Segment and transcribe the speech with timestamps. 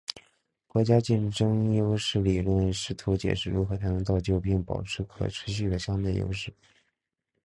[0.65, 6.51] 国家竞争优势理论试图解释如何才能造就并保持可持续的相对优势。